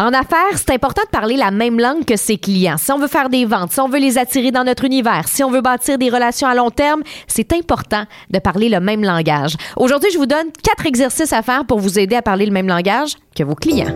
[0.00, 2.76] En affaires, c'est important de parler la même langue que ses clients.
[2.78, 5.42] Si on veut faire des ventes, si on veut les attirer dans notre univers, si
[5.42, 9.56] on veut bâtir des relations à long terme, c'est important de parler le même langage.
[9.76, 12.68] Aujourd'hui, je vous donne quatre exercices à faire pour vous aider à parler le même
[12.68, 13.92] langage que vos clients.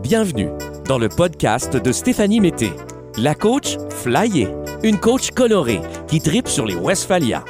[0.00, 0.50] Bienvenue
[0.86, 2.70] dans le podcast de Stéphanie Mété,
[3.18, 4.46] la coach flyée,
[4.84, 7.44] une coach colorée qui tripe sur les Westphalia.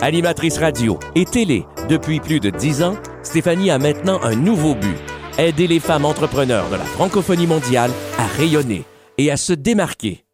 [0.00, 4.96] Animatrice radio et télé depuis plus de dix ans, Stéphanie a maintenant un nouveau but
[5.38, 8.84] aider les femmes entrepreneurs de la francophonie mondiale à rayonner
[9.18, 10.24] et à se démarquer.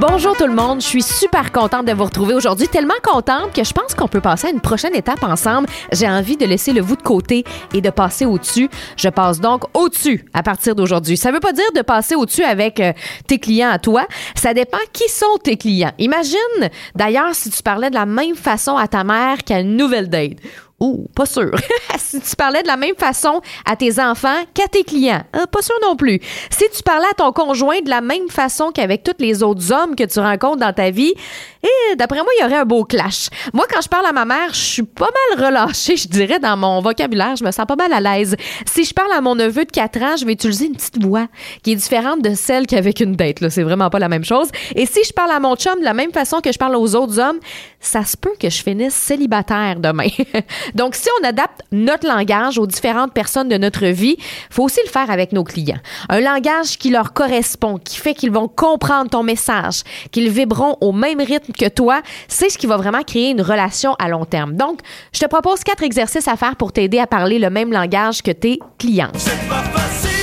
[0.00, 3.62] Bonjour tout le monde, je suis super contente de vous retrouver aujourd'hui, tellement contente que
[3.62, 5.68] je pense qu'on peut passer à une prochaine étape ensemble.
[5.92, 8.68] J'ai envie de laisser le vous de côté et de passer au-dessus.
[8.96, 11.16] Je passe donc au-dessus à partir d'aujourd'hui.
[11.16, 12.92] Ça veut pas dire de passer au-dessus avec euh,
[13.28, 15.92] tes clients à toi, ça dépend qui sont tes clients.
[15.98, 20.08] Imagine d'ailleurs si tu parlais de la même façon à ta mère qu'à une nouvelle
[20.08, 20.38] date
[20.84, 21.52] Oh, pas sûr.
[21.96, 25.62] si tu parlais de la même façon à tes enfants qu'à tes clients, euh, pas
[25.62, 26.18] sûr non plus.
[26.50, 29.94] Si tu parlais à ton conjoint de la même façon qu'avec tous les autres hommes
[29.94, 31.14] que tu rencontres dans ta vie,
[31.62, 33.28] et d'après moi, il y aurait un beau clash.
[33.52, 36.56] Moi, quand je parle à ma mère, je suis pas mal relâchée, je dirais, dans
[36.56, 37.36] mon vocabulaire.
[37.36, 38.34] Je me sens pas mal à l'aise.
[38.66, 41.28] Si je parle à mon neveu de 4 ans, je vais utiliser une petite voix
[41.62, 43.40] qui est différente de celle qu'avec une date.
[43.40, 44.48] Là, c'est vraiment pas la même chose.
[44.74, 46.96] Et si je parle à mon chum de la même façon que je parle aux
[46.96, 47.38] autres hommes,
[47.78, 50.08] ça se peut que je finisse célibataire demain.
[50.74, 54.16] Donc, si on adapte notre langage aux différentes personnes de notre vie,
[54.50, 55.80] faut aussi le faire avec nos clients.
[56.08, 60.92] Un langage qui leur correspond, qui fait qu'ils vont comprendre ton message, qu'ils vibreront au
[60.92, 64.54] même rythme que toi, c'est ce qui va vraiment créer une relation à long terme.
[64.54, 64.80] Donc,
[65.12, 68.30] je te propose quatre exercices à faire pour t'aider à parler le même langage que
[68.30, 69.12] tes clients.
[69.16, 70.22] C'est pas facile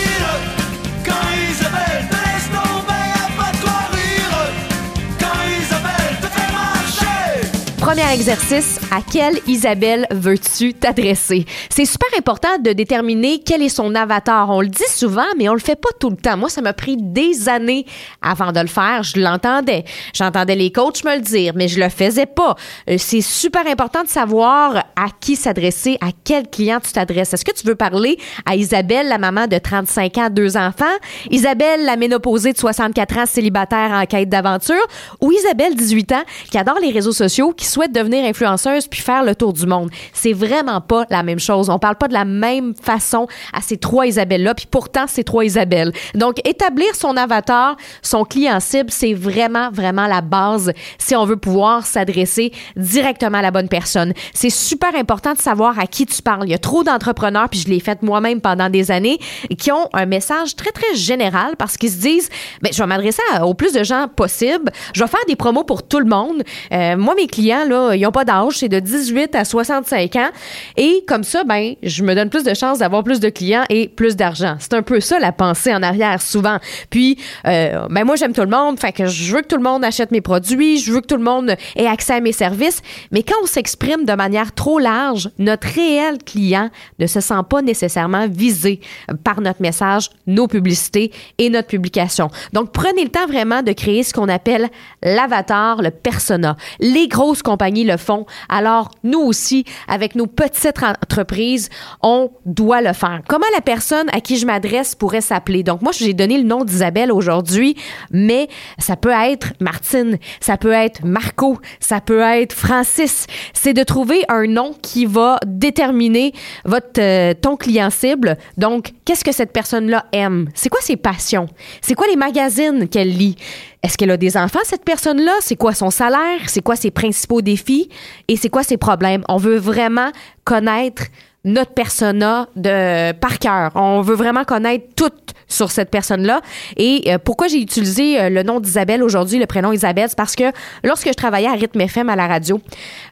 [7.89, 11.45] Premier exercice, à quelle Isabelle veux-tu t'adresser?
[11.71, 14.51] C'est super important de déterminer quel est son avatar.
[14.51, 16.37] On le dit souvent, mais on le fait pas tout le temps.
[16.37, 17.87] Moi, ça m'a pris des années
[18.21, 19.01] avant de le faire.
[19.01, 19.85] Je l'entendais.
[20.13, 22.55] J'entendais les coachs me le dire, mais je le faisais pas.
[22.91, 27.33] Euh, C'est super important de savoir à qui s'adresser, à quel client tu t'adresses.
[27.33, 30.85] Est-ce que tu veux parler à Isabelle, la maman de 35 ans, deux enfants?
[31.31, 34.75] Isabelle, la ménopausée de 64 ans, célibataire en quête d'aventure?
[35.21, 39.23] Ou Isabelle, 18 ans, qui adore les réseaux sociaux, qui souhaite devenir influenceuse puis faire
[39.23, 39.89] le tour du monde?
[40.11, 41.69] C'est vraiment pas la même chose.
[41.69, 45.45] On parle pas de la même façon à ces trois Isabelles-là, puis pourtant, c'est trois
[45.45, 45.93] Isabelles.
[46.13, 51.37] Donc, établir son avatar, son client cible, c'est vraiment, vraiment la base si on veut
[51.37, 54.13] pouvoir s'adresser directement à la bonne personne.
[54.33, 56.47] C'est super important de savoir à qui tu parles.
[56.47, 59.19] Il y a trop d'entrepreneurs, puis je l'ai fait moi-même pendant des années,
[59.57, 62.29] qui ont un message très, très général parce qu'ils se disent,
[62.61, 64.69] ben, je vais m'adresser au plus de gens possible.
[64.93, 66.43] Je vais faire des promos pour tout le monde.
[66.73, 70.29] Euh, moi, mes clients, ils ont pas d'âge, c'est de 18 à 65 ans.
[70.77, 73.87] Et comme ça, ben, je me donne plus de chances d'avoir plus de clients et
[73.87, 74.55] plus d'argent.
[74.59, 76.57] C'est un peu ça la pensée en arrière souvent.
[76.89, 79.83] Puis, euh, ben moi j'aime tout le monde, fait je veux que tout le monde
[79.83, 82.81] achète mes produits, je veux que tout le monde ait accès à mes services.
[83.11, 86.69] Mais quand on s'exprime de manière trop large, notre réel client
[86.99, 88.79] ne se sent pas nécessairement visé
[89.23, 92.29] par notre message, nos publicités et notre publication.
[92.53, 94.69] Donc prenez le temps vraiment de créer ce qu'on appelle
[95.03, 96.57] l'avatar, le persona.
[96.79, 98.25] Les grosses compagnies le font.
[98.47, 101.69] Alors nous aussi, avec nos petites entreprises,
[102.01, 103.21] on doit le faire.
[103.27, 105.63] Comment la personne à qui je m'adresse pourrait s'appeler?
[105.63, 107.75] Donc moi, j'ai donné le nom d'Isabelle aujourd'hui,
[108.11, 108.47] mais
[108.77, 113.27] ça peut être Martine, ça peut être Marco, ça peut être Francis.
[113.53, 116.33] C'est de trouver un nom qui va déterminer
[116.65, 118.37] votre euh, ton client cible.
[118.57, 120.49] Donc, qu'est-ce que cette personne-là aime?
[120.53, 121.47] C'est quoi ses passions?
[121.81, 123.35] C'est quoi les magazines qu'elle lit?
[123.81, 125.31] Est-ce qu'elle a des enfants, cette personne-là?
[125.39, 126.41] C'est quoi son salaire?
[126.47, 127.89] C'est quoi ses principaux défis?
[128.27, 129.23] Et c'est quoi ses problèmes?
[129.27, 130.11] On veut vraiment
[130.43, 131.03] connaître
[131.45, 133.71] notre persona de par cœur.
[133.75, 135.11] On veut vraiment connaître tout
[135.47, 136.41] sur cette personne-là.
[136.77, 140.35] Et euh, pourquoi j'ai utilisé euh, le nom d'Isabelle aujourd'hui, le prénom Isabelle, c'est parce
[140.35, 140.51] que
[140.83, 142.61] lorsque je travaillais à Rythme FM à la radio,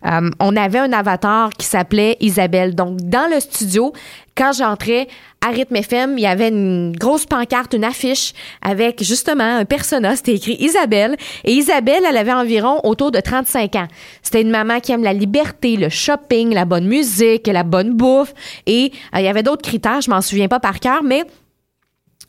[0.06, 2.76] euh, on avait un avatar qui s'appelait Isabelle.
[2.76, 3.94] Donc, dans le studio,
[4.38, 5.08] quand j'entrais
[5.46, 10.16] à Rythme FM, il y avait une grosse pancarte, une affiche avec justement un persona.
[10.16, 11.16] C'était écrit Isabelle.
[11.44, 13.88] Et Isabelle, elle avait environ autour de 35 ans.
[14.22, 18.34] C'était une maman qui aime la liberté, le shopping, la bonne musique, la bonne bouffe.
[18.66, 21.24] Et euh, il y avait d'autres critères, je m'en souviens pas par cœur, mais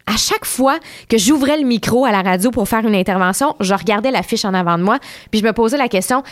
[0.08, 0.78] à chaque fois
[1.08, 4.54] que j'ouvrais le micro à la radio pour faire une intervention, je regardais l'affiche en
[4.54, 4.98] avant de moi,
[5.30, 6.22] puis je me posais la question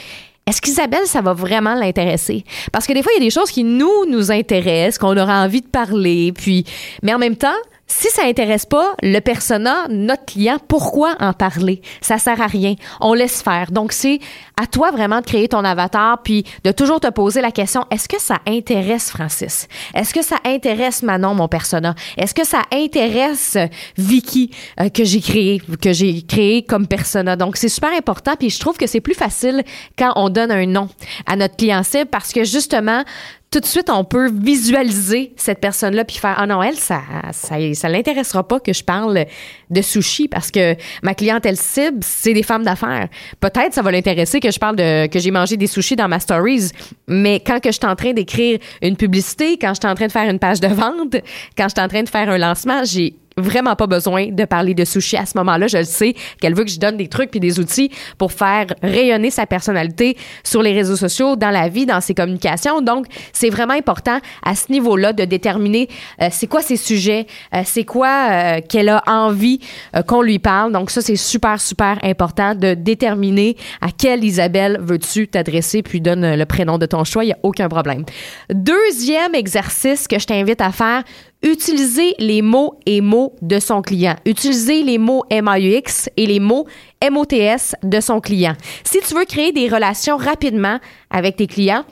[0.49, 2.45] est-ce qu'Isabelle, ça va vraiment l'intéresser?
[2.71, 5.43] Parce que des fois, il y a des choses qui nous, nous intéressent, qu'on aura
[5.43, 6.65] envie de parler, puis,
[7.03, 7.57] mais en même temps,
[7.89, 11.81] Si ça intéresse pas le persona, notre client, pourquoi en parler?
[12.01, 12.75] Ça sert à rien.
[13.01, 13.71] On laisse faire.
[13.71, 14.19] Donc, c'est
[14.61, 18.09] à toi vraiment de créer ton avatar puis de toujours te poser la question, est-ce
[18.09, 19.69] que ça intéresse Francis?
[19.95, 21.95] Est-ce que ça intéresse Manon, mon persona?
[22.17, 23.57] Est-ce que ça intéresse
[23.97, 24.51] Vicky
[24.81, 27.37] euh, que j'ai créé, que j'ai créé comme persona?
[27.37, 29.63] Donc, c'est super important puis je trouve que c'est plus facile
[29.97, 30.89] quand on donne un nom
[31.27, 33.05] à notre client cible parce que justement,
[33.51, 37.01] tout de suite, on peut visualiser cette personne-là puis faire ah non elle ça
[37.33, 39.25] ça ça l'intéressera pas que je parle
[39.71, 43.09] de sushi parce que ma clientèle cible c'est des femmes d'affaires.
[43.41, 46.19] Peut-être ça va l'intéresser que je parle de que j'ai mangé des sushis dans ma
[46.21, 46.71] stories,
[47.07, 50.09] mais quand que je suis en train d'écrire une publicité, quand je suis en train
[50.09, 51.17] de faire une page de vente,
[51.57, 54.73] quand je suis en train de faire un lancement, j'ai vraiment pas besoin de parler
[54.73, 55.67] de sushi à ce moment-là.
[55.67, 58.67] Je le sais qu'elle veut que je donne des trucs puis des outils pour faire
[58.83, 62.81] rayonner sa personnalité sur les réseaux sociaux, dans la vie, dans ses communications.
[62.81, 65.89] Donc, c'est vraiment important à ce niveau-là de déterminer
[66.23, 69.61] euh, c'est quoi ses sujets, euh, c'est quoi euh, qu'elle a envie
[70.07, 70.73] qu'on lui parle.
[70.73, 76.35] Donc, ça, c'est super, super important de déterminer à quelle Isabelle veux-tu t'adresser puis donne
[76.35, 77.23] le prénom de ton choix.
[77.23, 78.05] Il n'y a aucun problème.
[78.51, 81.03] Deuxième exercice que je t'invite à faire,
[81.47, 84.17] utiliser les mots et mots de son client.
[84.25, 86.67] Utiliser les mots MAUX et les mots
[87.03, 88.55] MOTS de son client.
[88.85, 90.79] Si tu veux créer des relations rapidement
[91.11, 91.85] avec tes clients,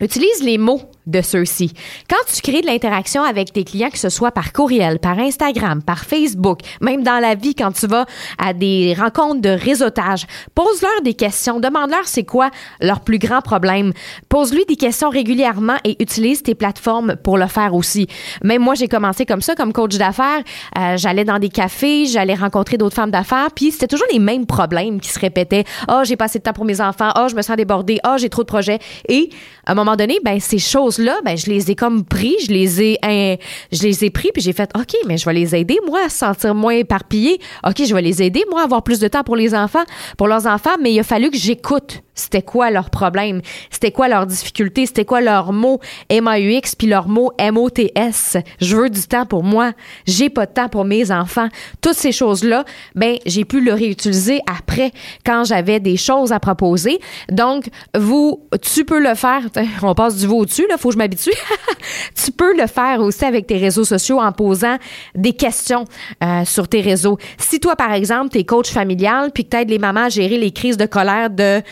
[0.00, 1.72] utilise les mots de ceux-ci.
[2.08, 5.82] Quand tu crées de l'interaction avec tes clients, que ce soit par courriel, par Instagram,
[5.82, 8.06] par Facebook, même dans la vie, quand tu vas
[8.38, 12.50] à des rencontres de réseautage, pose-leur des questions, demande-leur c'est quoi
[12.80, 13.92] leur plus grand problème.
[14.28, 18.06] Pose-lui des questions régulièrement et utilise tes plateformes pour le faire aussi.
[18.42, 20.42] Même moi, j'ai commencé comme ça, comme coach d'affaires.
[20.78, 24.46] Euh, j'allais dans des cafés, j'allais rencontrer d'autres femmes d'affaires, puis c'était toujours les mêmes
[24.46, 25.64] problèmes qui se répétaient.
[25.88, 27.10] Oh, j'ai pas assez de temps pour mes enfants.
[27.16, 27.98] Oh, je me sens débordée.
[28.06, 28.78] Oh, j'ai trop de projets.
[29.08, 29.30] Et
[29.66, 32.82] à un moment donné, ben ces choses ben, je les ai comme pris, je les
[32.82, 33.38] ai,
[33.72, 36.08] je les ai pris, puis j'ai fait, OK, mais je vais les aider, moi, à
[36.08, 37.40] se sentir moins éparpillé.
[37.66, 39.84] OK, je vais les aider, moi, à avoir plus de temps pour les enfants,
[40.16, 43.40] pour leurs enfants, mais il a fallu que j'écoute c'était quoi leur problème,
[43.70, 45.80] c'était quoi leur difficulté, c'était quoi leur mot
[46.10, 48.36] MAUX puis leur mot MOTS.
[48.60, 49.72] Je veux du temps pour moi,
[50.06, 51.48] j'ai pas de temps pour mes enfants.
[51.80, 52.64] Toutes ces choses-là,
[52.94, 54.92] ben j'ai pu le réutiliser après
[55.24, 57.00] quand j'avais des choses à proposer.
[57.30, 59.42] Donc vous tu peux le faire,
[59.82, 61.32] on passe du veau au-dessus là, faut que je m'habitue.
[62.14, 64.76] tu peux le faire aussi avec tes réseaux sociaux en posant
[65.14, 65.84] des questions
[66.22, 67.18] euh, sur tes réseaux.
[67.38, 70.38] Si toi par exemple, tu es coach familial puis que tu les mamans à gérer
[70.38, 71.62] les crises de colère de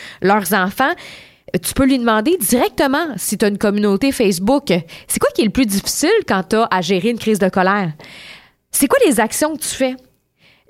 [0.52, 0.92] enfants,
[1.62, 4.66] tu peux lui demander directement si tu as une communauté Facebook,
[5.06, 7.48] c'est quoi qui est le plus difficile quand tu as à gérer une crise de
[7.48, 7.92] colère?
[8.70, 9.96] C'est quoi les actions que tu fais?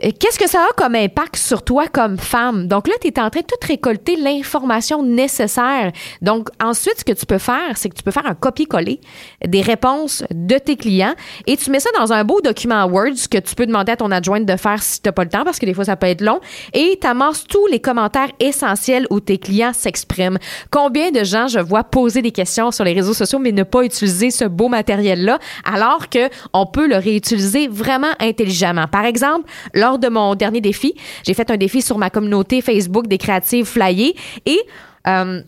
[0.00, 2.68] Qu'est-ce que ça a comme impact sur toi comme femme?
[2.68, 5.90] Donc là, tu es en train de tout récolter l'information nécessaire.
[6.22, 9.00] Donc ensuite, ce que tu peux faire, c'est que tu peux faire un copier-coller
[9.44, 11.14] des réponses de tes clients
[11.48, 14.12] et tu mets ça dans un beau document Word que tu peux demander à ton
[14.12, 16.06] adjointe de faire si tu n'as pas le temps parce que des fois, ça peut
[16.06, 16.38] être long.
[16.74, 20.38] Et tu amasses tous les commentaires essentiels où tes clients s'expriment.
[20.70, 23.82] Combien de gens je vois poser des questions sur les réseaux sociaux mais ne pas
[23.82, 28.86] utiliser ce beau matériel-là alors que on peut le réutiliser vraiment intelligemment.
[28.86, 30.94] Par exemple, lors de mon dernier défi,
[31.24, 34.14] j'ai fait un défi sur ma communauté Facebook des créatives flyées
[34.44, 34.60] et
[35.06, 35.40] euh,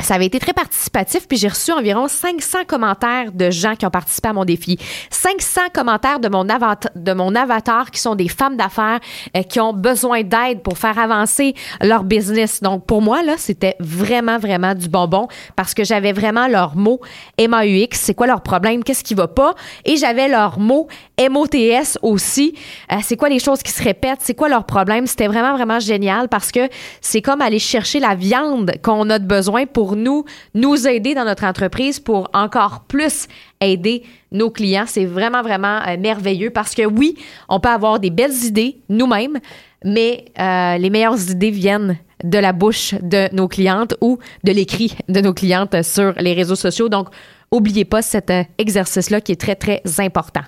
[0.00, 3.90] ça avait été très participatif, puis j'ai reçu environ 500 commentaires de gens qui ont
[3.90, 4.78] participé à mon défi.
[5.10, 9.00] 500 commentaires de mon, avatar, de mon avatar qui sont des femmes d'affaires
[9.36, 12.62] euh, qui ont besoin d'aide pour faire avancer leur business.
[12.62, 17.00] Donc, pour moi, là, c'était vraiment, vraiment du bonbon parce que j'avais vraiment leurs mots
[17.38, 19.54] MAUX, c'est quoi leur problème, qu'est-ce qui va pas,
[19.84, 22.54] et j'avais leurs mots MOTS aussi,
[22.92, 25.06] euh, c'est quoi les choses qui se répètent, c'est quoi leur problème?
[25.06, 26.68] C'était vraiment, vraiment génial parce que
[27.00, 29.66] c'est comme aller chercher la viande qu'on a de besoin
[29.96, 33.28] nous, nous aider dans notre entreprise pour encore plus
[33.60, 34.02] aider
[34.32, 34.84] nos clients.
[34.86, 37.16] C'est vraiment, vraiment euh, merveilleux parce que oui,
[37.48, 39.38] on peut avoir des belles idées nous-mêmes,
[39.84, 44.96] mais euh, les meilleures idées viennent de la bouche de nos clientes ou de l'écrit
[45.08, 46.88] de nos clientes sur les réseaux sociaux.
[46.88, 47.08] Donc,
[47.50, 50.42] Oubliez pas cet euh, exercice-là qui est très, très important.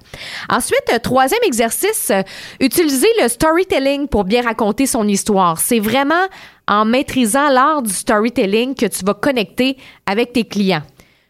[0.50, 2.22] Ensuite, euh, troisième exercice, euh,
[2.60, 5.58] utiliser le storytelling pour bien raconter son histoire.
[5.58, 6.26] C'est vraiment
[6.68, 10.82] en maîtrisant l'art du storytelling que tu vas connecter avec tes clients.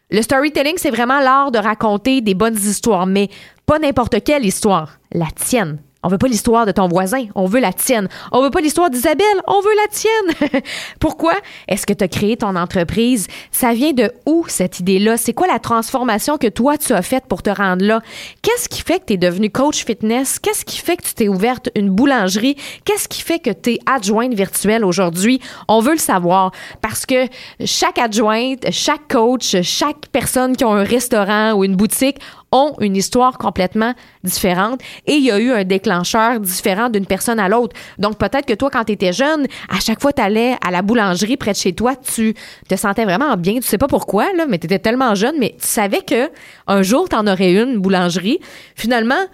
[0.09, 3.29] Le storytelling, c'est vraiment l'art de raconter des bonnes histoires, mais
[3.65, 5.79] pas n'importe quelle histoire, la tienne.
[6.03, 8.07] On veut pas l'histoire de ton voisin, on veut la tienne.
[8.31, 10.61] On veut pas l'histoire d'Isabelle, on veut la tienne.
[10.99, 11.33] Pourquoi
[11.67, 13.27] est-ce que tu as créé ton entreprise?
[13.51, 15.17] Ça vient de où cette idée-là?
[15.17, 18.01] C'est quoi la transformation que toi tu as faite pour te rendre là?
[18.41, 20.39] Qu'est-ce qui fait que tu es devenue coach fitness?
[20.39, 22.55] Qu'est-ce qui fait que tu t'es ouverte une boulangerie?
[22.83, 25.39] Qu'est-ce qui fait que tu es adjointe virtuelle aujourd'hui?
[25.67, 27.27] On veut le savoir parce que
[27.63, 32.17] chaque adjointe, chaque coach, chaque personne qui a un restaurant ou une boutique
[32.51, 33.93] ont une histoire complètement
[34.23, 37.75] différente et il y a eu un déclencheur différent d'une personne à l'autre.
[37.97, 40.81] Donc peut-être que toi, quand tu étais jeune, à chaque fois tu allais à la
[40.81, 42.33] boulangerie près de chez toi, tu
[42.67, 43.55] te sentais vraiment bien.
[43.55, 46.29] Tu sais pas pourquoi, là, mais tu étais tellement jeune, mais tu savais que
[46.67, 48.39] un jour, tu en aurais une boulangerie.
[48.75, 49.27] Finalement,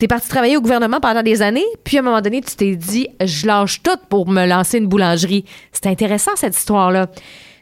[0.00, 2.74] T'es parti travailler au gouvernement pendant des années, puis à un moment donné, tu t'es
[2.74, 5.44] dit, je lâche tout pour me lancer une boulangerie.
[5.72, 7.08] C'est intéressant, cette histoire-là.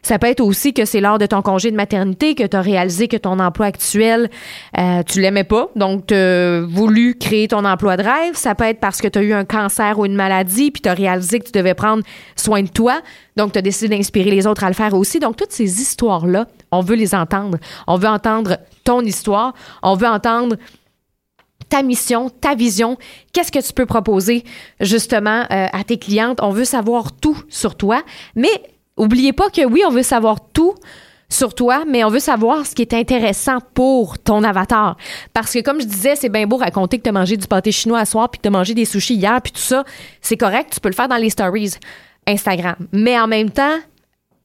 [0.02, 2.61] Ça peut être aussi que c'est lors de ton congé de maternité que tu as
[2.61, 4.31] réalisé que ton emploi actuel,
[4.78, 8.35] euh, tu l'aimais pas, donc tu as voulu créer ton emploi de rêve.
[8.35, 10.88] Ça peut être parce que tu as eu un cancer ou une maladie, puis tu
[10.88, 12.02] as réalisé que tu devais prendre
[12.37, 13.00] soin de toi,
[13.37, 15.19] donc tu as décidé d'inspirer les autres à le faire aussi.
[15.19, 17.59] Donc toutes ces histoires-là, on veut les entendre.
[17.87, 20.57] On veut entendre ton histoire, on veut entendre
[21.69, 22.97] ta mission, ta vision,
[23.33, 24.45] qu'est-ce que tu peux proposer
[24.81, 26.38] justement euh, à tes clientes?
[26.43, 28.02] On veut savoir tout sur toi,
[28.35, 28.49] mais
[28.99, 30.75] oubliez pas que oui, on veut savoir tout
[31.31, 34.97] sur toi, mais on veut savoir ce qui est intéressant pour ton avatar.
[35.35, 37.71] Parce que comme je disais, c'est bien beau raconter que tu as mangé du pâté
[37.71, 39.85] chinois à soir, puis que tu as mangé des sushis hier, puis tout ça,
[40.21, 41.75] c'est correct, tu peux le faire dans les stories
[42.26, 42.76] Instagram.
[42.93, 43.78] Mais en même temps,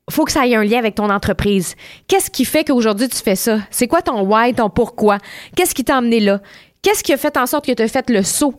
[0.10, 1.75] faut que ça ait un lien avec ton entreprise.
[2.07, 3.60] Qu'est-ce qui fait qu'aujourd'hui tu fais ça?
[3.72, 5.17] C'est quoi ton why, ton pourquoi?
[5.55, 6.41] Qu'est-ce qui t'a amené là?
[6.81, 8.55] Qu'est-ce qui a fait en sorte que tu as fait le saut?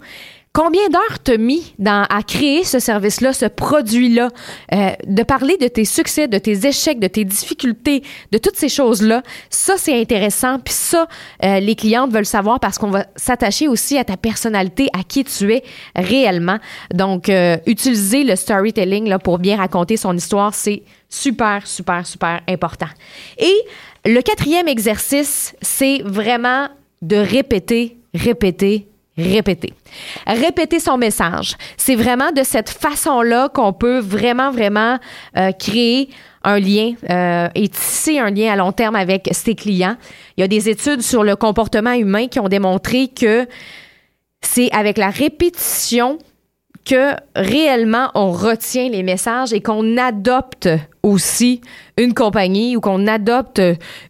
[0.57, 4.29] Combien d'heures t'as mis dans, à créer ce service-là, ce produit-là,
[4.73, 8.69] euh, de parler de tes succès, de tes échecs, de tes difficultés, de toutes ces
[8.69, 9.25] choses-là?
[9.51, 10.61] Ça, c'est intéressant.
[10.61, 11.09] Puis ça,
[11.43, 15.25] euh, les clientes veulent savoir parce qu'on va s'attacher aussi à ta personnalité, à qui
[15.25, 15.65] tu es
[15.97, 16.59] réellement.
[16.95, 22.43] Donc, euh, utiliser le storytelling là, pour bien raconter son histoire, c'est super, super, super
[22.49, 22.91] important.
[23.39, 23.57] Et
[24.05, 26.69] le quatrième exercice, c'est vraiment
[27.03, 29.73] de répéter, répéter, répéter.
[30.27, 31.57] Répéter son message.
[31.77, 34.99] C'est vraiment de cette façon-là qu'on peut vraiment, vraiment
[35.37, 36.09] euh, créer
[36.43, 39.97] un lien euh, et tisser un lien à long terme avec ses clients.
[40.37, 43.47] Il y a des études sur le comportement humain qui ont démontré que
[44.43, 46.19] c'est avec la répétition
[46.85, 50.69] que réellement on retient les messages et qu'on adopte
[51.05, 51.61] aussi
[51.97, 53.63] une compagnie ou qu'on adopte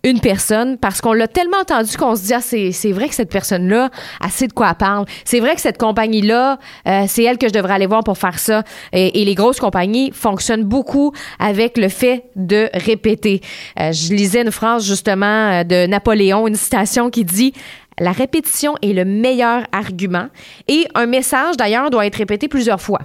[0.05, 3.31] une personne parce qu'on l'a tellement entendu qu'on se dit ah, c'est, vrai que cette
[3.31, 3.91] personne-là
[4.21, 5.05] a sait de quoi elle parle.
[5.25, 8.39] C'est vrai que cette compagnie-là, euh, c'est elle que je devrais aller voir pour faire
[8.39, 8.63] ça.
[8.93, 13.41] Et, et, les grosses compagnies fonctionnent beaucoup avec le fait de répéter.
[13.81, 17.53] Euh, je lisais une phrase justement euh, de Napoléon, une citation qui dit
[17.99, 20.29] la répétition est le meilleur argument
[20.69, 23.01] et un message d'ailleurs doit être répété plusieurs fois.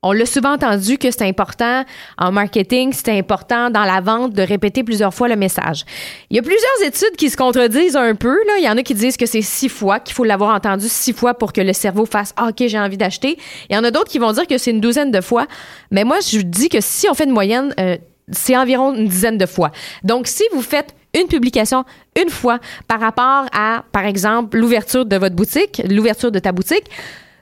[0.00, 1.84] On l'a souvent entendu que c'est important
[2.18, 5.84] en marketing, c'est important dans la vente de répéter plusieurs fois le message.
[6.30, 8.38] Il y a plusieurs études qui se contredisent un peu.
[8.58, 11.12] Il y en a qui disent que c'est six fois, qu'il faut l'avoir entendu six
[11.12, 13.38] fois pour que le cerveau fasse ah, OK, j'ai envie d'acheter.
[13.68, 15.48] Il y en a d'autres qui vont dire que c'est une douzaine de fois.
[15.90, 17.96] Mais moi, je dis que si on fait une moyenne, euh,
[18.30, 19.72] c'est environ une dizaine de fois.
[20.04, 21.84] Donc, si vous faites une publication
[22.20, 26.84] une fois par rapport à, par exemple, l'ouverture de votre boutique, l'ouverture de ta boutique,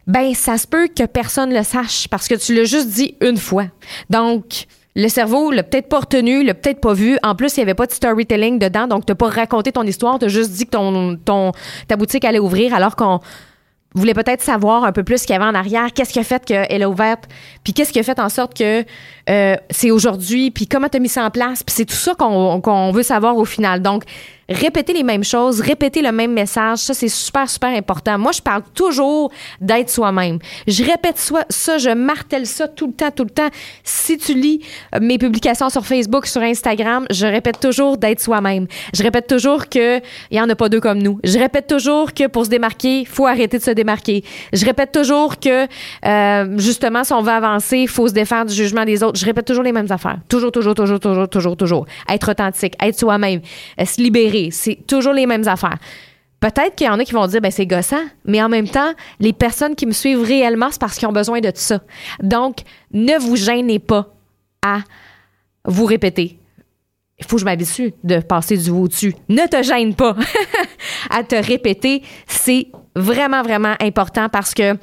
[0.06, 3.36] ben ça se peut que personne le sache parce que tu l'as juste dit une
[3.36, 3.64] fois.
[4.08, 7.18] Donc, le cerveau l'a peut-être pas retenu, l'a peut-être pas vu.
[7.22, 10.18] En plus, il y avait pas de storytelling dedans, donc t'as pas raconté ton histoire,
[10.18, 11.52] t'as juste dit que ton, ton
[11.86, 13.20] ta boutique allait ouvrir alors qu'on
[13.96, 16.24] voulait peut-être savoir un peu plus ce qu'il y avait en arrière, qu'est-ce qui a
[16.24, 17.24] fait qu'elle a ouverte,
[17.64, 18.84] puis qu'est-ce qui a fait en sorte que
[19.28, 22.14] euh, c'est aujourd'hui, puis comment tu as mis ça en place, puis c'est tout ça
[22.14, 23.82] qu'on qu'on veut savoir au final.
[23.82, 24.04] Donc,
[24.48, 28.18] répéter les mêmes choses, répéter le même message, ça c'est super super important.
[28.18, 30.38] Moi, je parle toujours d'être soi-même.
[30.68, 33.48] Je répète ça, je martèle ça tout le temps, tout le temps.
[33.82, 34.60] Si tu lis
[34.94, 38.66] euh, mes publications sur Facebook, sur Instagram, je répète toujours d'être soi-même.
[38.94, 39.98] Je répète toujours que
[40.30, 41.18] il y en a pas deux comme nous.
[41.24, 43.85] Je répète toujours que pour se démarquer, faut arrêter de se démarquer.
[43.94, 45.66] Je répète toujours que
[46.04, 49.18] euh, justement si on veut avancer, il faut se défaire du jugement des autres.
[49.18, 50.18] Je répète toujours les mêmes affaires.
[50.28, 51.86] Toujours, toujours, toujours, toujours, toujours, toujours.
[52.08, 53.40] Être authentique, être soi-même,
[53.80, 55.78] euh, se libérer c'est toujours les mêmes affaires.
[56.40, 58.92] Peut-être qu'il y en a qui vont dire, ben c'est gossant, mais en même temps,
[59.20, 61.80] les personnes qui me suivent réellement, c'est parce qu'ils ont besoin de ça.
[62.22, 62.58] Donc,
[62.92, 64.08] ne vous gênez pas
[64.64, 64.80] à
[65.64, 66.38] vous répéter.
[67.18, 69.14] Il faut que je m'habitue de passer du vous au-dessus.
[69.28, 70.14] Ne te gêne pas
[71.10, 72.02] à te répéter.
[72.26, 74.76] C'est vraiment, vraiment important parce que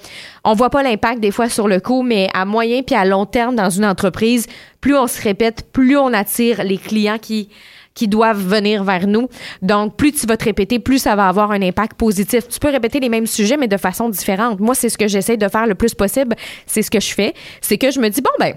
[0.44, 3.26] on voit pas l'impact des fois sur le coup, mais à moyen puis à long
[3.26, 4.48] terme dans une entreprise,
[4.82, 7.50] plus on se répète, plus on attire les clients qui
[7.94, 9.30] qui doivent venir vers nous.
[9.62, 12.48] Donc, plus tu vas te répéter, plus ça va avoir un impact positif.
[12.48, 14.60] Tu peux répéter les mêmes sujets, mais de façon différente.
[14.60, 16.36] Moi, c'est ce que j'essaie de faire le plus possible.
[16.66, 17.34] C'est ce que je fais.
[17.62, 18.56] C'est que je me dis, bon, ben,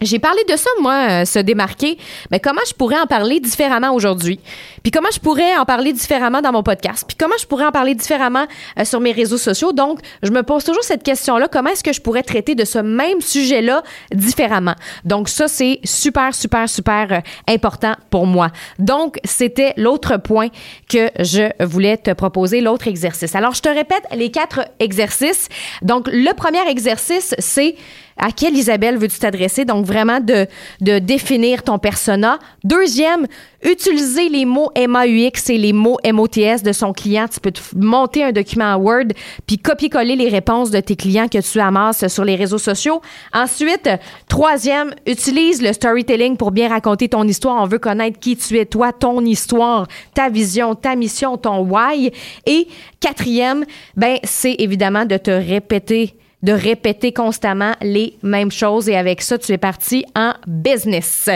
[0.00, 1.98] J'ai parlé de ça, moi, euh, se démarquer.
[2.30, 4.38] Mais comment je pourrais en parler différemment aujourd'hui?
[4.82, 7.04] Puis comment je pourrais en parler différemment dans mon podcast?
[7.06, 8.46] Puis comment je pourrais en parler différemment
[8.78, 9.72] euh, sur mes réseaux sociaux?
[9.72, 11.48] Donc, je me pose toujours cette question-là.
[11.48, 14.74] Comment est-ce que je pourrais traiter de ce même sujet-là différemment?
[15.04, 17.20] Donc, ça, c'est super, super, super euh,
[17.52, 18.50] important pour moi.
[18.78, 20.48] Donc, c'était l'autre point
[20.88, 23.34] que je voulais te proposer, l'autre exercice.
[23.34, 25.48] Alors, je te répète les quatre exercices.
[25.82, 27.74] Donc, le premier exercice, c'est
[28.18, 29.64] à quelle Isabelle veux-tu t'adresser?
[29.64, 30.46] Donc, vraiment de,
[30.80, 32.38] de définir ton persona.
[32.64, 33.26] Deuxième,
[33.62, 37.26] utiliser les mots MAUX et les mots MOTS de son client.
[37.32, 39.08] Tu peux te monter un document Word
[39.46, 43.00] puis copier-coller les réponses de tes clients que tu amasses sur les réseaux sociaux.
[43.32, 43.88] Ensuite,
[44.28, 47.62] troisième, utilise le storytelling pour bien raconter ton histoire.
[47.62, 52.12] On veut connaître qui tu es, toi, ton histoire, ta vision, ta mission, ton why.
[52.46, 52.68] Et
[53.00, 53.64] quatrième,
[53.96, 59.38] ben, c'est évidemment de te répéter de répéter constamment les mêmes choses et avec ça,
[59.38, 61.28] tu es parti en business.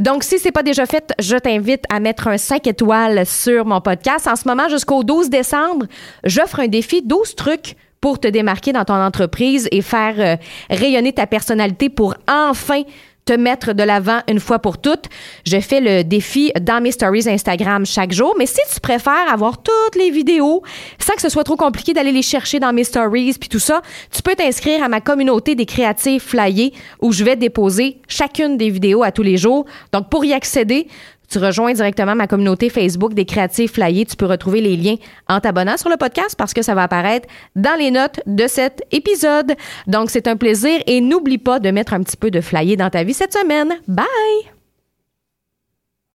[0.00, 3.80] Donc, si c'est pas déjà fait, je t'invite à mettre un 5 étoiles sur mon
[3.80, 4.26] podcast.
[4.26, 5.86] En ce moment, jusqu'au 12 décembre,
[6.24, 10.36] j'offre un défi 12 trucs pour te démarquer dans ton entreprise et faire euh,
[10.70, 12.82] rayonner ta personnalité pour enfin
[13.26, 15.06] te mettre de l'avant une fois pour toutes.
[15.44, 19.62] Je fais le défi dans mes stories Instagram chaque jour, mais si tu préfères avoir
[19.62, 20.62] toutes les vidéos
[20.98, 23.82] sans que ce soit trop compliqué d'aller les chercher dans mes stories puis tout ça,
[24.12, 28.70] tu peux t'inscrire à ma communauté des créatifs flyés où je vais déposer chacune des
[28.70, 29.66] vidéos à tous les jours.
[29.92, 30.86] Donc pour y accéder,
[31.28, 34.06] tu rejoins directement ma communauté Facebook des créatifs flyés.
[34.06, 34.96] Tu peux retrouver les liens
[35.28, 38.82] en t'abonnant sur le podcast parce que ça va apparaître dans les notes de cet
[38.92, 39.54] épisode.
[39.86, 42.90] Donc, c'est un plaisir et n'oublie pas de mettre un petit peu de flyé dans
[42.90, 43.74] ta vie cette semaine.
[43.88, 44.55] Bye!